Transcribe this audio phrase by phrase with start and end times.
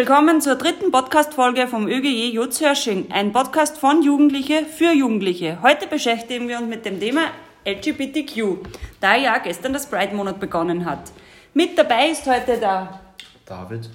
[0.00, 5.60] willkommen zur dritten Podcast-Folge vom ÖGJ Jutshörsching, ein Podcast von Jugendliche für Jugendliche.
[5.60, 7.26] Heute beschäftigen wir uns mit dem Thema
[7.66, 8.66] LGBTQ,
[8.98, 11.12] da ja gestern das Pride-Monat begonnen hat.
[11.52, 12.98] Mit dabei ist heute der
[13.44, 13.90] David,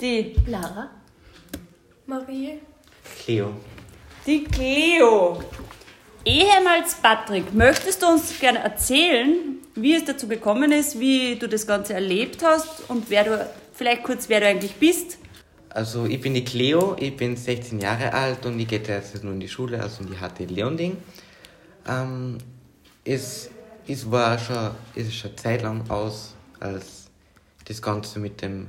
[0.00, 0.90] die Lara.
[2.06, 2.60] Marie.
[3.24, 3.52] Cleo.
[4.24, 5.42] Die Cleo.
[6.24, 11.66] Ehemals Patrick, möchtest du uns gerne erzählen, wie es dazu gekommen ist, wie du das
[11.66, 15.18] Ganze erlebt hast und wer du, vielleicht kurz, wer du eigentlich bist?
[15.74, 19.32] Also ich bin die Cleo, ich bin 16 Jahre alt und ich gehe derzeit nur
[19.32, 20.98] in die Schule, also in die HT Leonding.
[21.88, 22.36] Ähm,
[23.04, 23.48] es,
[23.88, 27.10] es war schon, es ist schon Zeit lang aus, als
[27.64, 28.68] das Ganze mit dem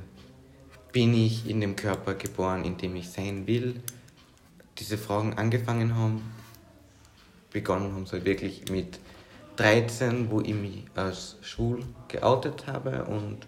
[0.92, 3.80] bin ich in dem Körper geboren, in dem ich sein will,
[4.78, 6.22] diese Fragen angefangen haben.
[7.52, 8.98] Begonnen haben halt wirklich mit
[9.56, 13.46] 13, wo ich mich als schwul geoutet habe und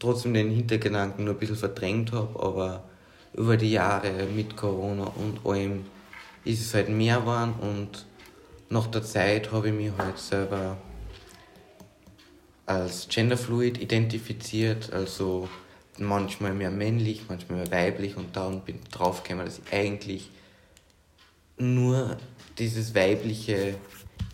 [0.00, 2.84] trotzdem den Hintergedanken nur ein bisschen verdrängt habe, aber
[3.36, 5.84] über die Jahre mit Corona und allem
[6.44, 8.06] ist es halt mehr geworden und
[8.68, 10.76] nach der Zeit habe ich mich halt selber
[12.66, 15.48] als genderfluid identifiziert, also
[15.98, 20.30] manchmal mehr männlich, manchmal mehr weiblich und dann bin ich draufgekommen, dass ich eigentlich
[21.58, 22.16] nur
[22.58, 23.76] dieses weibliche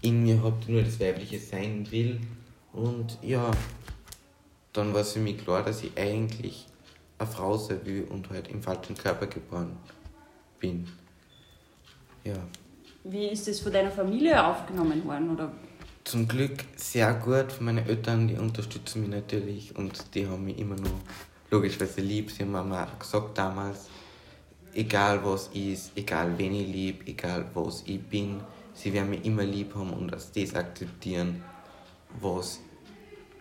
[0.00, 2.20] in mir habe, nur das weibliche sein will.
[2.72, 3.50] Und ja,
[4.72, 6.66] dann war es für mich klar, dass ich eigentlich
[7.22, 9.76] eine Frau sein will und halt im falschen Körper geboren
[10.58, 10.86] bin.
[12.24, 12.36] Ja.
[13.04, 15.30] Wie ist das von deiner Familie aufgenommen worden?
[15.30, 15.52] Oder?
[16.04, 17.60] Zum Glück sehr gut.
[17.60, 21.00] Meine Eltern, die unterstützen mich natürlich und die haben mich immer noch
[21.50, 22.30] logischerweise lieb.
[22.30, 23.88] Sie haben mir gesagt damals,
[24.74, 28.40] egal was ist, egal wen ich lieb, egal was ich bin,
[28.74, 31.42] sie werden mich immer lieb haben und als das akzeptieren,
[32.20, 32.60] was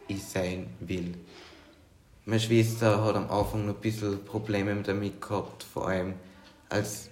[0.08, 1.16] ich sein will.
[2.32, 6.14] Meine Schwester hat am Anfang noch ein bisschen Probleme damit gehabt, vor allem
[6.70, 7.10] als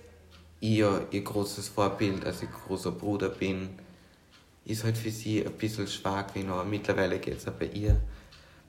[0.61, 3.67] ich ja ihr großes Vorbild, als ich großer Bruder bin,
[4.63, 7.99] ist halt für sie ein bisschen schwach gewesen, aber mittlerweile geht es auch bei ihr.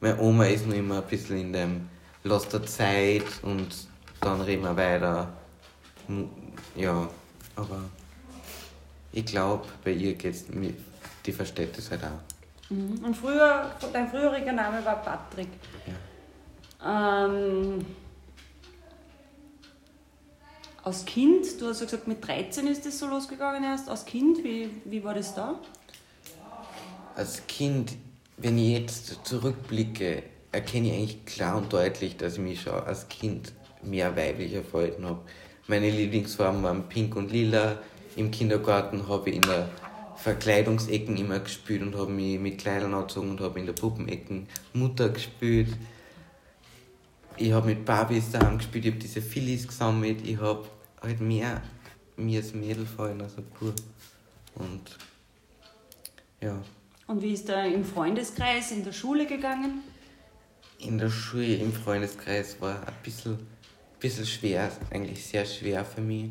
[0.01, 1.89] Meine Oma ist noch immer ein bisschen in dem
[2.25, 3.69] Lass der Zeit und
[4.21, 5.33] dann reden wir weiter.
[6.75, 7.09] Ja,
[7.55, 7.85] aber
[9.13, 10.47] ich glaube, bei ihr geht's
[11.25, 12.71] die versteht das halt auch.
[12.71, 13.05] Mhm.
[13.05, 15.47] Und früher, dein früheriger Name war Patrick.
[15.87, 15.93] Ja.
[16.85, 17.85] Ähm,
[20.83, 23.89] als Kind, du hast ja gesagt, mit 13 ist das so losgegangen erst.
[23.89, 25.61] Als Kind, wie, wie war das da?
[27.15, 27.93] Als Kind,
[28.39, 33.09] wenn ich jetzt zurückblicke, erkenne ich eigentlich klar und deutlich, dass ich mich schon als
[33.09, 33.53] Kind
[33.83, 35.21] mehr weiblicher verhalten habe.
[35.67, 37.79] Meine Lieblingsfarben waren pink und lila.
[38.17, 39.69] Im Kindergarten habe ich in der
[40.17, 45.11] Verkleidungsecken immer gespielt und habe mich mit Kleidern angezogen und habe in der Puppenecken Mutter
[45.11, 45.69] gespielt.
[47.37, 50.67] Ich habe mit Barbies daheim gespielt, ich habe diese Phillies gesammelt, ich habe
[51.01, 51.63] halt mehr
[52.17, 53.75] mir als Mädel fallen als Bub.
[54.55, 54.99] Und
[56.41, 56.63] ja.
[57.07, 59.83] Und wie ist da im Freundeskreis, in der Schule gegangen?
[60.79, 63.39] In der Schule, im Freundeskreis war ein bisschen,
[63.99, 66.31] bisschen schwer, eigentlich sehr schwer für mich.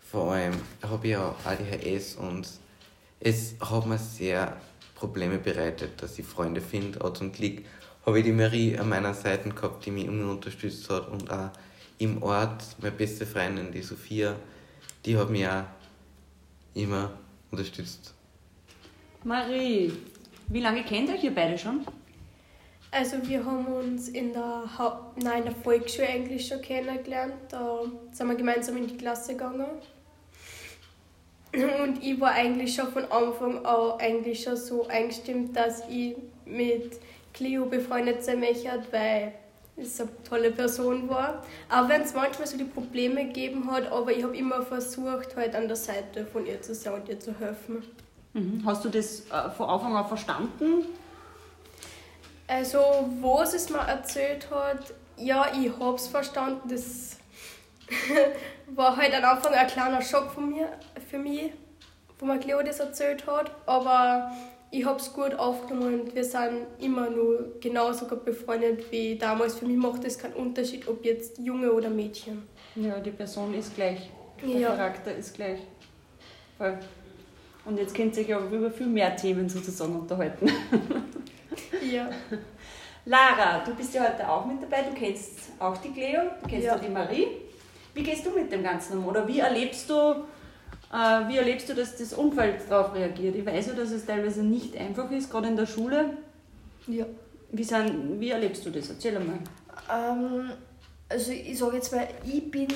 [0.00, 2.48] Vor allem habe ich ja ADHS und
[3.20, 4.56] es hat mir sehr
[4.94, 7.02] Probleme bereitet, dass ich Freunde finde.
[7.04, 7.62] Auch zum Glück
[8.08, 11.50] habe ich die Marie an meiner Seite gehabt, die mich immer unterstützt hat und auch
[11.98, 14.34] im Ort, meine beste Freundin, die Sophia,
[15.04, 15.64] die hat mich auch
[16.72, 17.12] immer
[17.50, 18.14] unterstützt.
[19.24, 19.92] Marie,
[20.48, 21.84] wie lange kennt euch ihr beide schon?
[22.90, 27.34] Also wir haben uns in der, ha Nein, in der Volksschule eigentlich schon kennengelernt.
[27.50, 27.82] Da
[28.12, 29.66] sind wir gemeinsam in die Klasse gegangen.
[31.52, 36.98] Und ich war eigentlich schon von Anfang an eigentlich schon so eingestimmt, dass ich mit
[37.38, 39.32] Cleo befreundet sein möchte, weil
[39.76, 41.44] es eine tolle Person war.
[41.70, 45.54] Auch wenn es manchmal so die Probleme gegeben hat, aber ich habe immer versucht, halt
[45.54, 47.84] an der Seite von ihr zu sein und ihr zu helfen.
[48.32, 48.62] Mhm.
[48.66, 50.86] Hast du das äh, von Anfang an verstanden?
[52.48, 52.80] Also,
[53.20, 56.68] wo sie es mir erzählt hat, ja, ich habe es verstanden.
[56.68, 57.16] Das
[58.74, 60.68] war halt am Anfang ein kleiner Schock von mir,
[61.08, 61.52] für mich,
[62.18, 63.52] wo mir Cleo das erzählt hat.
[63.66, 64.32] Aber
[64.70, 69.54] ich habe es gut aufgenommen und wir sind immer nur genauso gut befreundet wie damals.
[69.56, 72.42] Für mich macht es keinen Unterschied, ob jetzt Junge oder Mädchen.
[72.76, 74.10] Ja, die Person ist gleich.
[74.42, 74.68] Der Ja.
[74.70, 75.60] Charakter ist gleich.
[76.58, 76.78] Voll.
[77.64, 80.50] Und jetzt könnt ihr euch aber über viel mehr Themen sozusagen unterhalten.
[81.90, 82.08] Ja.
[83.04, 84.82] Lara, du bist ja heute auch mit dabei.
[84.82, 86.76] Du kennst auch die Cleo, du kennst Ja.
[86.76, 87.26] auch die Marie.
[87.94, 89.06] Wie gehst du mit dem Ganzen um?
[89.08, 90.14] Oder wie erlebst du,
[90.90, 93.36] wie erlebst du, dass das Umfeld darauf reagiert?
[93.36, 96.16] Ich weiß ja, dass es teilweise nicht einfach ist, gerade in der Schule.
[96.86, 97.04] Ja.
[97.50, 98.88] Wie, sind, wie erlebst du das?
[98.88, 99.38] Erzähl einmal.
[99.90, 100.50] Ähm,
[101.08, 102.68] also ich sage jetzt mal, ich bin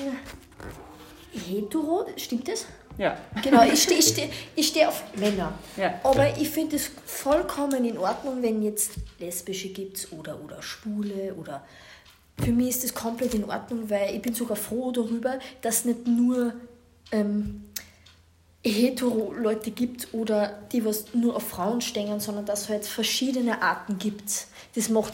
[1.31, 2.65] hetero, stimmt das?
[2.97, 3.17] Ja.
[3.43, 5.53] Genau, ich stehe ich steh, ich steh auf Männer.
[5.77, 5.99] Ja.
[6.03, 11.63] Aber ich finde es vollkommen in Ordnung, wenn jetzt Lesbische gibt oder, oder Schwule oder.
[12.43, 16.07] Für mich ist das komplett in Ordnung, weil ich bin sogar froh darüber, dass nicht
[16.07, 16.53] nur
[17.11, 17.65] ähm,
[18.65, 23.97] hetero-Leute gibt oder die was nur auf Frauen stehen, sondern dass es halt verschiedene Arten
[23.99, 24.47] gibt.
[24.75, 25.13] Das macht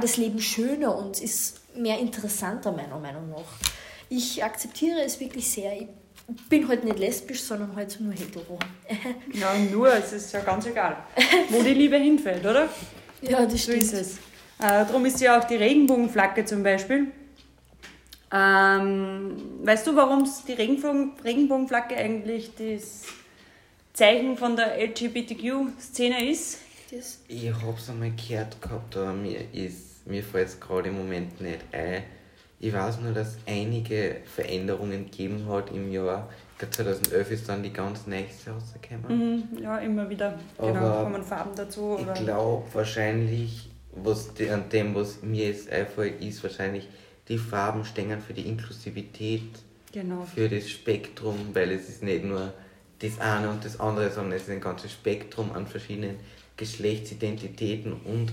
[0.00, 3.42] das Leben schöner und ist mehr interessanter, meiner Meinung nach.
[4.08, 5.72] Ich akzeptiere es wirklich sehr.
[5.76, 5.88] Ich
[6.48, 8.58] bin halt nicht lesbisch, sondern halt nur hetero.
[9.32, 10.96] Ja, nur, es ist ja ganz egal,
[11.50, 12.68] wo die Liebe hinfällt, oder?
[13.22, 13.82] ja, das So stimmt.
[13.82, 14.12] ist es.
[14.60, 17.08] Äh, darum ist ja auch die Regenbogenflagge zum Beispiel.
[18.34, 23.04] Ähm, weißt du, warum die Regenbogen, Regenbogenflagge eigentlich das
[23.92, 26.58] Zeichen von der LGBTQ-Szene ist?
[26.90, 31.40] Das, Ich hab's einmal gehört gehabt, aber mir, ist, mir fällt es gerade im Moment
[31.40, 32.02] nicht ein.
[32.58, 36.28] Ich weiß nur, dass einige Veränderungen gegeben hat im Jahr.
[36.52, 39.46] Ich glaube 2011 ist dann die ganz nächste rausgekommen.
[39.52, 40.38] Mhm, ja, immer wieder.
[40.58, 41.98] Genau, Aber kommen Farben dazu.
[42.00, 46.88] Ich glaube wahrscheinlich, was die, an dem, was mir jetzt einfällt, ist wahrscheinlich,
[47.28, 49.42] die Farben stehen für die Inklusivität,
[49.92, 50.26] Genau.
[50.34, 52.52] für das Spektrum, weil es ist nicht nur
[52.98, 56.16] das eine und das andere, sondern es ist ein ganzes Spektrum an verschiedenen
[56.56, 58.32] Geschlechtsidentitäten und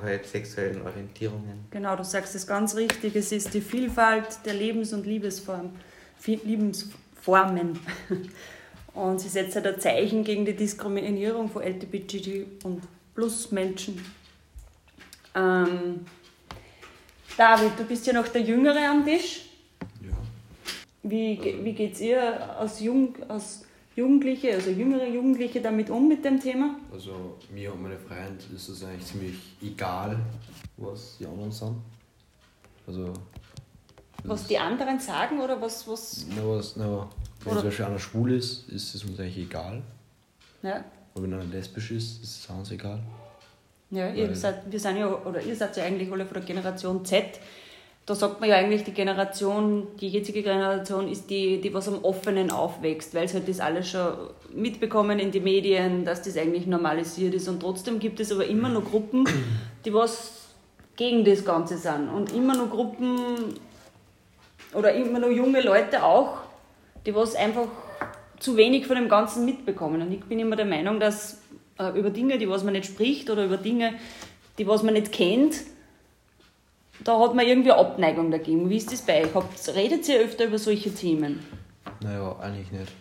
[0.00, 1.66] halt sexuellen Orientierungen.
[1.70, 3.16] Genau, du sagst es ganz richtig.
[3.16, 5.70] Es ist die Vielfalt der Lebens- und Liebesform,
[6.26, 7.78] Lebensformen.
[8.92, 12.82] Und sie setzt halt ein Zeichen gegen die Diskriminierung von LGBTQ und
[13.14, 14.04] Plus-Menschen.
[15.34, 16.00] Ähm,
[17.40, 19.46] David, du bist ja noch der Jüngere am Tisch.
[20.02, 20.10] Ja.
[21.02, 22.20] Wie, ge- wie geht es ihr
[22.58, 23.64] als, Jung, als
[23.96, 26.76] Jugendliche, also jüngere Jugendliche, damit um mit dem Thema?
[26.92, 30.18] Also mir und meine Freunde ist es eigentlich ziemlich egal,
[30.76, 31.76] was die anderen sind.
[32.86, 33.14] Also.
[34.24, 35.88] Was die anderen sagen oder was.
[35.88, 37.08] was Na, was, na,
[37.44, 39.80] wenn zum Beispiel einer schwul ist, ist es uns eigentlich egal.
[40.62, 40.84] ja,
[41.14, 43.00] Und wenn einer lesbisch ist, ist es uns egal.
[43.90, 47.04] Ja, ihr seid, wir sind ja, oder ihr seid ja eigentlich alle von der Generation
[47.04, 47.24] Z.
[48.06, 52.02] Da sagt man ja eigentlich, die Generation, die jetzige Generation ist die, die was am
[52.04, 54.12] Offenen aufwächst, weil sie halt das alles schon
[54.54, 57.48] mitbekommen in die Medien, dass das eigentlich normalisiert ist.
[57.48, 59.28] Und trotzdem gibt es aber immer noch Gruppen,
[59.84, 60.48] die was
[60.96, 62.08] gegen das Ganze sind.
[62.08, 63.54] Und immer noch Gruppen
[64.72, 66.38] oder immer noch junge Leute auch,
[67.06, 67.68] die was einfach
[68.38, 70.00] zu wenig von dem Ganzen mitbekommen.
[70.02, 71.38] Und ich bin immer der Meinung, dass
[71.88, 73.94] über Dinge, die was man nicht spricht oder über Dinge,
[74.58, 75.56] die was man nicht kennt,
[77.04, 78.68] da hat man irgendwie eine Abneigung dagegen.
[78.68, 79.34] Wie ist das bei euch?
[79.34, 81.40] Habt, redet ihr öfter über solche Themen?
[82.02, 82.92] Naja, eigentlich nicht.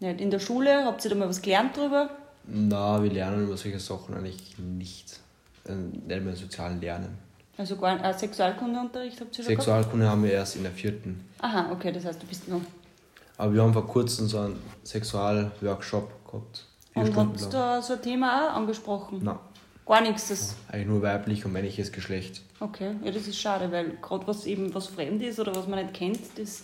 [0.00, 0.84] Nicht in der Schule?
[0.84, 2.10] Habt ihr da mal was gelernt drüber?
[2.46, 5.20] Na, wir lernen über solche Sachen eigentlich nicht.
[5.66, 7.18] Äh, nicht mehr im sozialen Lernen.
[7.56, 9.64] Also gar, äh, Sexualkundeunterricht habt ihr schon gehabt?
[9.64, 11.24] Sexualkunde haben wir erst in der vierten.
[11.38, 12.60] Aha, okay, das heißt, du bist noch.
[13.36, 16.66] Aber wir haben vor kurzem so einen Sexualworkshop gehabt.
[16.94, 19.20] Vier Und habt ihr da so ein Thema auch angesprochen?
[19.22, 19.38] Nein,
[19.86, 20.28] Gar nichts.
[20.28, 22.40] Das, eigentlich nur weiblich und männliches Geschlecht.
[22.60, 25.80] okay, ja, das ist schade, weil gerade was eben was fremd ist oder was man
[25.80, 26.62] nicht kennt, das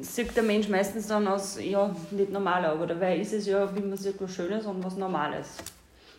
[0.00, 3.80] sieht der Mensch meistens dann als, ja, nicht normal, aber dabei ist es ja, wie
[3.80, 5.56] man sagt, was Schönes und was Normales.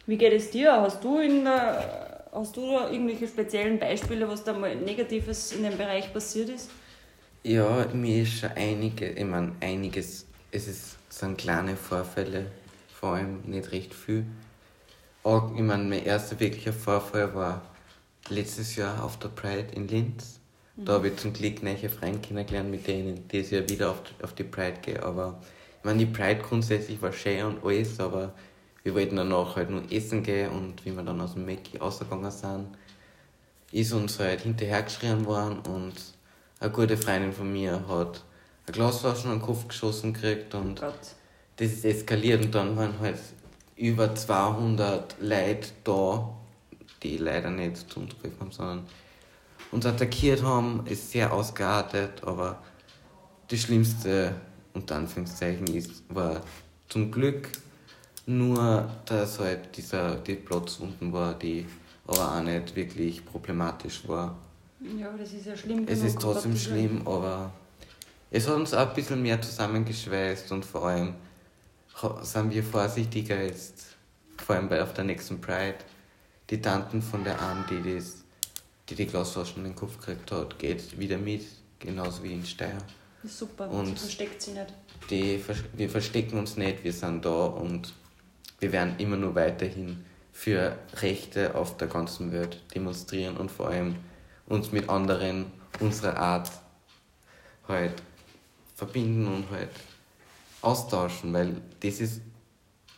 [0.06, 0.74] Wie geht es dir?
[0.74, 5.64] Hast du, in der, hast du da irgendwelche speziellen Beispiele, was da mal Negatives in
[5.64, 6.70] dem Bereich passiert ist?
[7.44, 12.52] Ja, mir ist schon einige, ich meine, einiges, es ist, sind kleine Vorfälle,
[12.94, 14.26] vor allem nicht recht viel.
[15.24, 17.62] Auch, ich meine, mein erster wirklicher Vorfall war
[18.30, 20.40] letztes Jahr auf der Pride in Linz.
[20.76, 24.34] Da habe ich zum Glück neue Freunde kennengelernt, mit denen dieses Jahr wieder auf, auf
[24.34, 25.02] die Pride gehe.
[25.02, 25.42] Aber
[25.80, 28.34] ich meine, die Pride grundsätzlich war schön und alles, aber
[28.84, 32.32] wir wollten danach halt nur essen gehen und wie wir dann aus dem Mäcki rausgegangen
[32.32, 32.68] sind,
[33.72, 35.96] ist uns halt hinterhergeschrien worden und
[36.60, 38.24] eine gute Freundin von mir hat
[38.68, 40.94] ein Glasflaschen an den Kopf geschossen gekriegt und Gott.
[41.56, 43.18] das ist eskaliert und dann waren halt
[43.78, 46.36] über 200 Leute da,
[47.02, 48.84] die leider nicht zu uns geholfen haben, sondern
[49.72, 52.62] uns attackiert haben, ist sehr ausgeartet, aber
[53.48, 54.36] das Schlimmste,
[54.74, 56.42] unter Anführungszeichen, ist, war
[56.90, 57.50] zum Glück
[58.26, 61.66] nur, dass halt dieser, die Platzwunden war, die
[62.06, 64.38] aber auch nicht wirklich problematisch war.
[65.00, 65.86] Ja, aber das ist ja schlimm.
[65.88, 67.52] Es ist trotzdem schlimm, aber
[68.32, 71.14] es hat uns auch ein bisschen mehr zusammengeschweißt und vor allem
[72.22, 73.96] sind wir vorsichtiger jetzt,
[74.38, 75.78] vor allem bei auf der nächsten Pride.
[76.50, 78.24] Die Tanten von der Anne, die das,
[78.90, 81.44] die, die Glasflaschen in den Kopf gekriegt hat, geht wieder mit,
[81.80, 82.78] genauso wie in Steyr.
[83.24, 84.74] Super, Und- sie versteckt sie nicht.
[85.10, 85.44] Die,
[85.74, 87.94] wir verstecken uns nicht, wir sind da und
[88.60, 93.96] wir werden immer nur weiterhin für Rechte auf der ganzen Welt demonstrieren und vor allem
[94.48, 96.52] uns mit anderen unserer Art
[97.68, 97.94] halt
[98.78, 99.72] verbinden und halt
[100.62, 102.22] austauschen, weil das ist,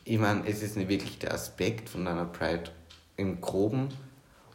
[0.03, 2.69] ich meine, es ist nicht wirklich der Aspekt von einer Pride
[3.15, 3.87] im Groben,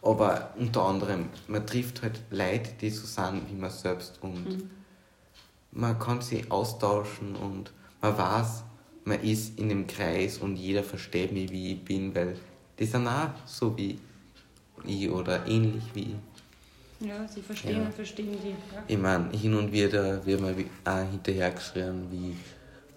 [0.02, 4.70] aber unter anderem, man trifft halt Leute, die so sind wie man selbst und Mhm.
[5.72, 8.64] man kann sich austauschen und man weiß,
[9.06, 12.36] man ist in dem Kreis und jeder versteht mich, wie ich bin, weil
[12.78, 13.98] die sind auch so wie
[14.86, 16.33] ich oder ähnlich wie ich.
[17.06, 17.86] Ja, sie verstehen Ja.
[17.86, 18.50] und verstehen die.
[18.50, 18.82] Ja.
[18.86, 22.36] Ich meine, hin und wieder wird mir auch hinterhergeschrien, wie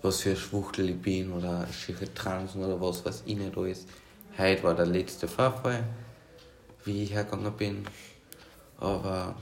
[0.02, 3.86] was für ein Schwuchtel ich bin oder schiefe Transen oder was weiß ich nicht alles.
[4.38, 5.84] Heute war der letzte Vorfall,
[6.86, 7.86] wie ich hergegangen bin.
[8.80, 9.36] Aber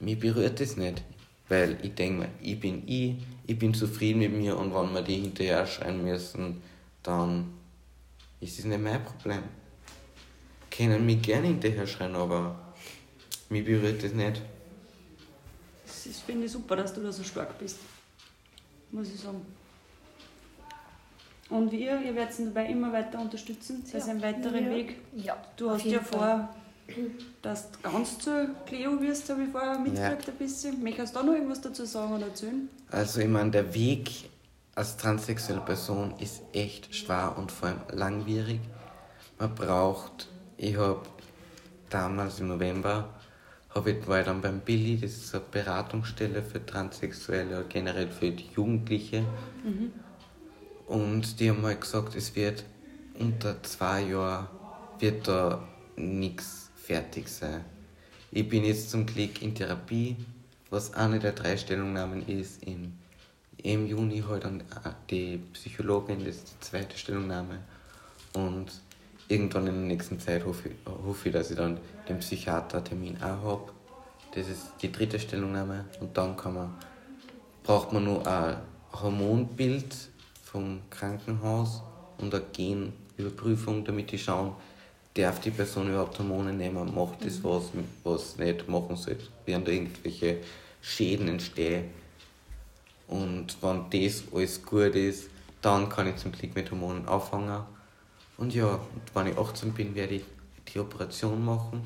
[0.00, 1.02] mich berührt das nicht.
[1.48, 3.14] Weil ich denke mir, ich bin ich,
[3.46, 6.60] ich bin zufrieden mit mir und wenn wir die hinterher schreien müssen,
[7.02, 7.46] dann
[8.40, 9.42] ist es nicht mein Problem.
[10.70, 12.67] Können mich gerne hinterher schreien, aber
[13.48, 14.42] mich berührt das nicht.
[15.86, 17.78] Das ist- finde ich super, dass du da so stark bist.
[18.90, 19.40] Muss ich sagen.
[21.50, 23.82] Und ihr, ihr werdet ihn dabei immer weiter unterstützen.
[23.90, 24.70] Das ist ein weiterer Ja.
[24.70, 24.96] Weg.
[25.16, 26.18] Ja, Du hast ja Fall.
[26.18, 26.54] vor,
[27.40, 30.82] dass du ganz zu Cleo wirst, habe ich vorher mitgekriegt ein bisschen.
[30.82, 32.68] Möchtest du da noch irgendwas dazu sagen oder erzählen?
[32.90, 34.10] Also ich meine, der Weg
[34.74, 38.60] als transsexuelle Person ist echt schwer und vor allem langwierig.
[39.38, 40.28] Man braucht,
[40.58, 41.02] ich habe
[41.88, 43.08] damals im November,
[43.86, 48.48] ich, war dann beim Billy, das ist eine Beratungsstelle für Transsexuelle oder generell für die
[48.54, 49.24] Jugendliche.
[50.86, 52.64] Und die haben halt gesagt, es wird
[53.18, 54.48] unter zwei Jahren
[54.98, 55.62] wird da
[55.96, 57.64] nichts fertig sein.
[58.30, 60.16] Ich bin jetzt zum Glück in Therapie,
[60.70, 62.62] was eine der drei Stellungnahmen ist.
[62.62, 62.98] In,
[63.62, 64.62] Im Juni halt dann
[65.10, 67.58] die Psychologin, das ist die zweite Stellungnahme.
[68.32, 68.66] Und
[69.28, 73.42] irgendwann in der nächsten Zeit hoffe ich, hoffe ich dass ich dann den Psychiatertermin auch
[73.42, 73.72] habe.
[74.34, 75.84] Das ist die dritte Stellungnahme.
[76.00, 76.74] Und dann kann man,
[77.62, 78.56] braucht man nur ein
[78.92, 79.94] Hormonbild
[80.44, 81.82] vom Krankenhaus
[82.18, 84.52] und eine Genüberprüfung, damit die schauen,
[85.14, 87.64] darf die Person überhaupt Hormone nehmen, macht das was,
[88.04, 90.38] was nicht machen sollte, werden da irgendwelche
[90.80, 91.90] Schäden entstehen.
[93.08, 95.30] Und wenn das alles gut ist,
[95.60, 97.64] dann kann ich zum Glück mit Hormonen anfangen.
[98.38, 100.24] Und ja, und wenn ich 18 bin, werde ich
[100.72, 101.82] die Operation machen.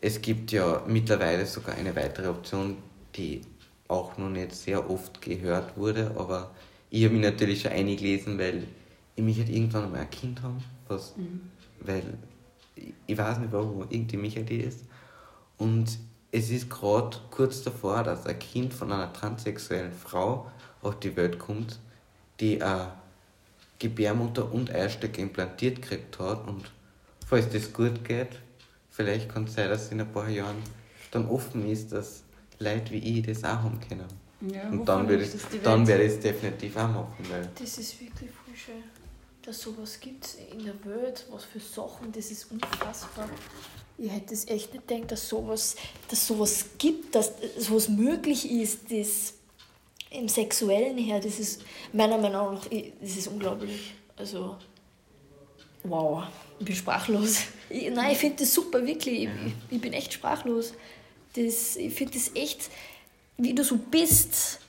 [0.00, 2.76] Es gibt ja mittlerweile sogar eine weitere Option,
[3.16, 3.42] die
[3.88, 6.52] auch noch nicht sehr oft gehört wurde, aber
[6.90, 8.68] ich habe mich natürlich schon eingelesen, weil
[9.16, 11.14] ich mich halt irgendwann einmal ein Kind haben, was,
[11.80, 12.16] weil
[12.76, 14.84] ich, ich weiß nicht warum, irgendwie mich halt ist.
[15.56, 15.98] Und
[16.30, 20.48] es ist gerade kurz davor, dass ein Kind von einer transsexuellen Frau
[20.82, 21.80] auf die Welt kommt,
[22.38, 22.92] die eine
[23.78, 26.46] Gebärmutter und Eierstöcke implantiert gekriegt hat.
[26.48, 26.64] Und
[27.26, 28.28] falls das gut geht,
[28.90, 30.56] vielleicht kann es sein, dass in ein paar Jahren
[31.10, 32.22] dann offen ist, dass
[32.58, 34.04] Leute wie ich das auch haben können.
[34.52, 37.48] Ja, und dann werde ich, die dann Welt- werde ich es definitiv auch machen, weil
[37.58, 38.82] Das ist wirklich voll schön,
[39.42, 43.28] dass sowas gibt in der Welt, was für Sachen, das ist unfassbar.
[43.96, 45.74] Ich hätte es echt nicht gedacht, dass sowas,
[46.08, 49.34] dass sowas gibt, dass sowas möglich ist, das
[50.10, 51.62] im Sexuellen her, das ist
[51.92, 52.66] meiner Meinung nach,
[53.00, 53.92] das ist unglaublich.
[54.16, 54.56] Also,
[55.84, 56.24] wow,
[56.58, 57.42] ich bin sprachlos.
[57.68, 59.24] Ich, nein, ich finde das super, wirklich.
[59.24, 59.28] Ich,
[59.70, 60.72] ich bin echt sprachlos.
[61.34, 62.70] Das, ich finde das echt,
[63.36, 64.60] wie du so bist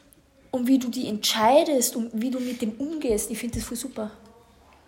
[0.52, 3.32] und wie du die entscheidest und wie du mit dem umgehst.
[3.32, 4.12] Ich finde das voll super.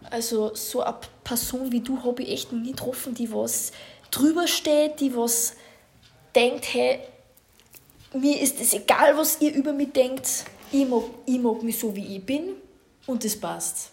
[0.09, 3.71] Also so eine Person wie du habe ich echt noch nie getroffen, die was
[4.09, 5.55] drüber steht, die was
[6.35, 6.99] denkt, hey,
[8.13, 10.45] mir ist es egal, was ihr über mich denkt.
[10.71, 12.53] Ich mag, ich mag mich so, wie ich bin
[13.07, 13.91] und das passt.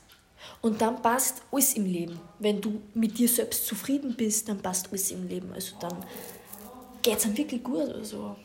[0.61, 2.19] Und dann passt alles im Leben.
[2.39, 5.53] Wenn du mit dir selbst zufrieden bist, dann passt alles im Leben.
[5.53, 5.97] Also dann
[7.03, 7.89] geht es einem wirklich gut.
[7.89, 8.37] Also,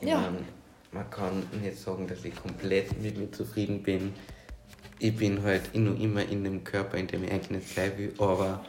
[0.00, 0.20] Ich ja.
[0.20, 0.44] mein,
[0.92, 4.12] man kann nicht sagen, dass ich komplett mit mir zufrieden bin.
[4.98, 8.14] Ich bin halt nur immer in dem Körper, in dem ich eigentlich nicht sein will,
[8.18, 8.64] aber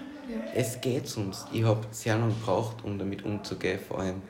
[0.53, 1.45] es geht sonst.
[1.53, 4.21] Ich habe sehr lange gebraucht, um damit umzugehen, vor allem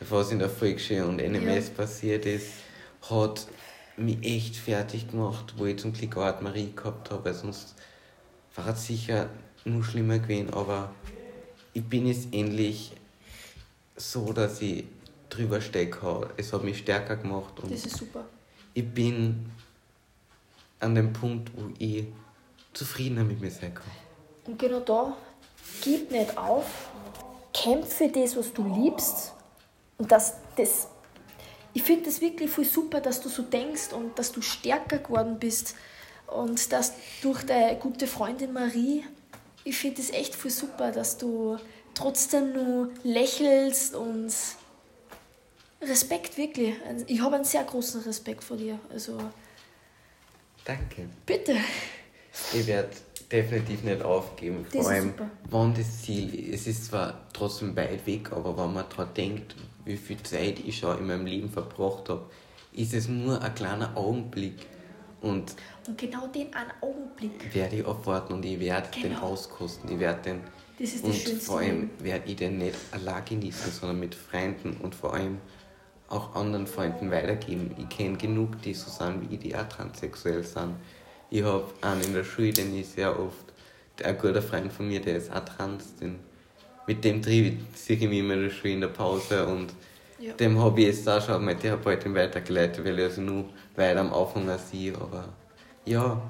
[0.00, 2.48] was in der Volksschule und NMS passiert ist,
[3.08, 3.46] hat
[3.96, 7.74] mich echt fertig gemacht, wo ich zum Glück auch Marie gehabt habe, weil sonst
[8.54, 9.28] war es sicher
[9.64, 10.90] nur schlimmer gewesen, aber
[11.72, 12.92] ich bin jetzt endlich
[13.96, 14.84] so, dass ich
[15.28, 16.30] drüber stecke.
[16.36, 18.24] Es hat mich stärker gemacht und Das ist super.
[18.74, 19.50] ich bin
[20.80, 22.04] an dem Punkt, wo ich
[22.72, 23.90] zufriedener mit mir sein kann.
[24.46, 25.16] Und genau da,
[25.82, 26.90] gib nicht auf,
[27.52, 29.32] kämpf für das, was du liebst.
[29.98, 30.88] Und das, das
[31.76, 35.38] ich finde das wirklich voll super, dass du so denkst und dass du stärker geworden
[35.38, 35.74] bist.
[36.26, 39.04] Und dass durch deine gute Freundin Marie,
[39.62, 41.58] ich finde das echt voll super, dass du
[41.92, 44.32] trotzdem nur lächelst und
[45.82, 46.74] Respekt, wirklich.
[46.88, 48.78] Also Ich habe einen sehr großen Respekt vor dir.
[48.90, 49.18] Also,
[50.64, 51.10] Danke.
[51.26, 51.58] bitte.
[52.54, 52.88] Ich werde
[53.30, 54.64] definitiv nicht aufgeben.
[54.72, 55.14] Das Vor ist allem,
[55.50, 59.54] wenn das Ziel, es ist zwar trotzdem weit weg, aber wenn man daran denkt,
[59.86, 62.28] wie viel Zeit ich schon in meinem Leben verbracht habe,
[62.72, 64.66] ist es nur ein kleiner Augenblick.
[65.22, 65.54] Und
[65.86, 67.54] Und genau den einen Augenblick.
[67.54, 69.22] werde ich abwarten und ich werde den Genau.
[69.22, 69.90] auskosten.
[69.90, 70.40] Ich werde den.
[70.78, 74.14] Das ist das und Schönste vor allem werde ich den nicht allein genießen, sondern mit
[74.14, 75.38] Freunden und vor allem
[76.08, 77.74] auch anderen Freunden weitergeben.
[77.78, 80.74] Ich kenne genug, die so sind wie ich, die auch transsexuell sind.
[81.30, 83.52] Ich habe einen in der Schule, den ich sehr oft,
[83.98, 86.18] der- ein guter Freund von mir, der ist auch trans, den,
[86.86, 89.72] mit dem trieb ich, mich immer in der Schule in der Pause und
[90.18, 90.32] Ja.
[90.32, 94.14] dem habe ich jetzt auch schon meine Therapeutin weitergeleitet, weil ich also nur weiter am
[94.14, 95.28] Anfang als sie, aber
[95.84, 96.20] ja,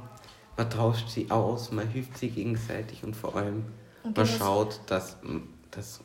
[0.57, 3.65] man tauscht sie aus, man hilft sie gegenseitig und vor allem
[4.03, 5.17] Und man genau schaut, dass
[5.71, 6.01] das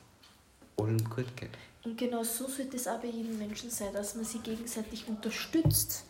[0.78, 1.50] allen gut geht.
[1.84, 6.06] Und genau so sollte es auch bei jedem Menschen sein, dass man sie gegenseitig unterstützt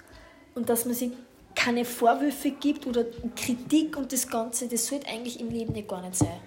[0.55, 1.13] und dass man sie
[1.55, 3.05] keine Vorwürfe gibt oder
[3.35, 6.39] Kritik und das Ganze, das sollte eigentlich im Leben nicht gar nicht sein.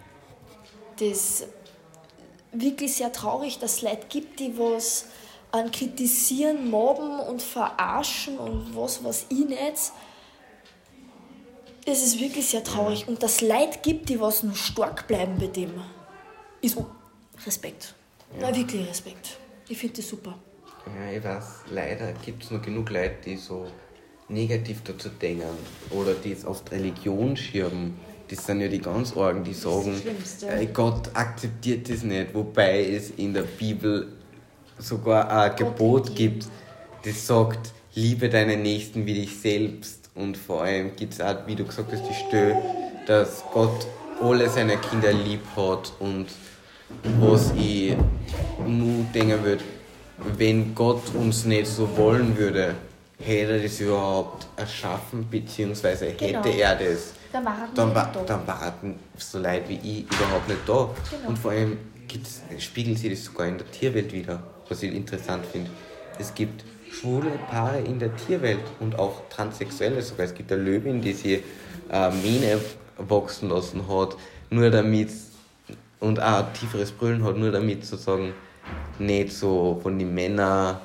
[0.98, 1.46] Das
[2.54, 5.06] wirklich sehr traurig, dass es Leute gibt, die was
[5.52, 9.92] an kritisieren, mobben und verarschen und was weiß ich nicht.
[11.86, 13.06] Das ist wirklich sehr traurig.
[13.06, 15.80] Und dass es Leute gibt, die was nur stark bleiben bei dem,
[16.60, 16.86] ist oh,
[17.46, 17.94] Respekt.
[18.40, 19.38] Na, wirklich Respekt.
[19.68, 20.36] Ich finde das super.
[20.86, 23.66] Ja, ich weiß, leider gibt es noch genug Leute, die so
[24.28, 25.48] negativ dazu denken
[25.90, 27.98] oder die es oft Religion schirmen.
[28.34, 29.94] Das sind ja die ganz Argen, die sagen,
[30.48, 34.08] äh, Gott akzeptiert das nicht, wobei es in der Bibel
[34.76, 36.48] sogar ein Gebot gibt,
[37.04, 40.10] das sagt, liebe deinen Nächsten wie dich selbst.
[40.16, 42.56] Und vor allem gibt es auch, wie du gesagt hast, die Stelle,
[43.06, 43.86] dass Gott
[44.20, 45.92] alle seine Kinder lieb hat.
[46.00, 46.26] Und
[47.20, 47.94] was ich
[48.66, 49.62] nur denken würde,
[50.36, 52.74] wenn Gott uns nicht so wollen würde,
[53.18, 56.44] hätte er das überhaupt erschaffen, beziehungsweise hätte Genau.
[56.46, 58.10] er das, Dann dann, da.
[58.26, 60.90] dann waren so Leute wie ich überhaupt nicht da.
[61.10, 61.28] Genau.
[61.28, 61.78] Und vor allem
[62.58, 65.70] spiegelt sich das sogar in der Tierwelt wieder, was ich interessant finde.
[66.18, 70.26] Es gibt schwule Paare in der Tierwelt und auch Transsexuelle sogar.
[70.26, 71.42] Es gibt eine Löwin, die sich
[71.90, 72.60] äh, Mähne
[72.98, 74.16] wachsen lassen hat,
[74.50, 75.10] nur damit
[75.98, 78.32] und auch ein tieferes Brüllen hat, nur damit sozusagen
[78.98, 80.76] nicht so von den Männern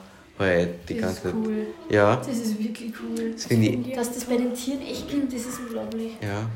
[0.45, 1.67] halt die Das ist ganze cool.
[1.89, 3.31] Ja, Das ist wirklich cool.
[3.33, 3.95] das finde ich.
[3.95, 6.13] Dass das bei den Tieren echt gibt, das ist unglaublich.
[6.21, 6.49] Ja,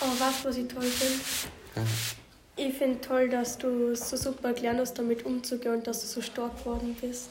[0.00, 1.22] Aber weißt du, was ich toll finde?
[1.76, 1.82] ja.
[2.60, 6.20] Ich finde toll, dass du so super gelernt hast, damit umzugehen und dass du so
[6.20, 7.30] stark geworden bist.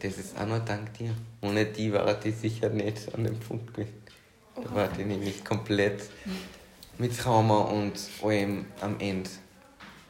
[0.00, 1.12] Das ist auch nur dank dir.
[1.42, 3.94] Ohne die war die sicher nicht an dem Punkt gewesen.
[4.54, 6.02] Da war die nämlich komplett
[6.98, 9.28] mit Trauma und allem am Ende.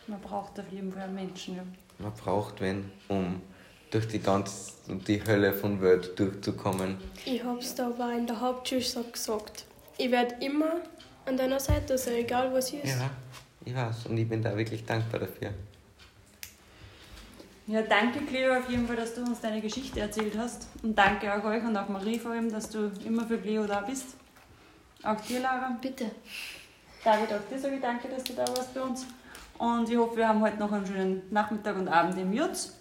[0.07, 1.63] Man braucht auf jeden Fall einen Menschen, ja.
[1.99, 3.41] Man braucht wen, um
[3.91, 6.97] durch die ganze die Hölle von Welt durchzukommen.
[7.25, 9.65] Ich hab's da aber in der Hauptschule schon gesagt.
[9.99, 10.81] Ich werde immer
[11.27, 12.87] an deiner Seite sein, egal was ist.
[12.87, 13.11] Ja,
[13.65, 14.07] ich weiß.
[14.07, 15.51] Und ich bin da wirklich dankbar dafür.
[17.67, 20.69] Ja, danke Cleo auf jeden Fall, dass du uns deine Geschichte erzählt hast.
[20.83, 23.83] Und danke auch euch und auch Marie vor allem, dass du immer für Cleo da
[23.83, 24.17] bist.
[25.03, 25.77] Auch dir, Lara.
[25.81, 26.11] Bitte.
[27.05, 29.05] David, auch dir sage ich danke, dass du da warst bei uns.
[29.59, 32.73] Und ich hoffe, wir haben heute noch einen schönen Nachmittag und Abend im Jutz.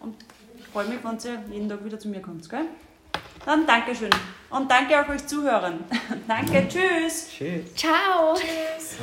[0.00, 0.14] Und
[0.72, 2.66] freue mich, wenn ihr jeden Tag wieder zu mir kommt, gell?
[3.44, 4.10] Dann Dankeschön.
[4.50, 5.84] Und danke auch euch Zuhörern.
[6.28, 7.28] danke, tschüss.
[7.30, 7.74] Tschüss.
[7.74, 8.34] Ciao.
[8.34, 8.98] Tschüss.